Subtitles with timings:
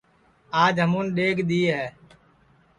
[0.63, 1.85] آج ہمون ڈؔیگ دؔی ہے